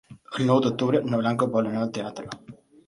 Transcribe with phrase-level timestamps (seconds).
[0.37, 2.37] El nou d'octubre na Blanca vol anar al teatre.